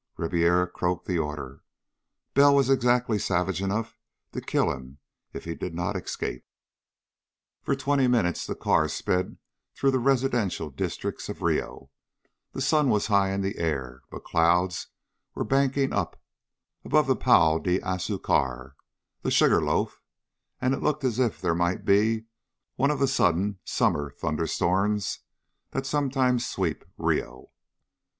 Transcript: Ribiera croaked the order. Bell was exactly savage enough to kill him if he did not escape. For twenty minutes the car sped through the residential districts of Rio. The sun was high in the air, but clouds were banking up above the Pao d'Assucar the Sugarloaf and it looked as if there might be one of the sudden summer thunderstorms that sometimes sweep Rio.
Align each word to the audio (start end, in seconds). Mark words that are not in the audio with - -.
Ribiera 0.17 0.65
croaked 0.65 1.05
the 1.05 1.19
order. 1.19 1.61
Bell 2.33 2.55
was 2.55 2.71
exactly 2.71 3.19
savage 3.19 3.61
enough 3.61 3.95
to 4.31 4.41
kill 4.41 4.71
him 4.71 4.97
if 5.31 5.45
he 5.45 5.53
did 5.53 5.75
not 5.75 5.95
escape. 5.95 6.43
For 7.61 7.75
twenty 7.75 8.07
minutes 8.07 8.47
the 8.47 8.55
car 8.55 8.87
sped 8.87 9.37
through 9.75 9.91
the 9.91 9.99
residential 9.99 10.71
districts 10.71 11.29
of 11.29 11.43
Rio. 11.43 11.91
The 12.51 12.61
sun 12.63 12.89
was 12.89 13.05
high 13.13 13.29
in 13.29 13.41
the 13.41 13.59
air, 13.59 14.01
but 14.09 14.23
clouds 14.23 14.87
were 15.35 15.43
banking 15.43 15.93
up 15.93 16.19
above 16.83 17.05
the 17.05 17.15
Pao 17.15 17.59
d'Assucar 17.59 18.73
the 19.21 19.29
Sugarloaf 19.29 20.01
and 20.59 20.73
it 20.73 20.81
looked 20.81 21.03
as 21.03 21.19
if 21.19 21.39
there 21.39 21.53
might 21.53 21.85
be 21.85 22.25
one 22.75 22.89
of 22.89 22.97
the 22.97 23.07
sudden 23.07 23.59
summer 23.63 24.09
thunderstorms 24.09 25.19
that 25.69 25.85
sometimes 25.85 26.43
sweep 26.43 26.85
Rio. 26.97 27.51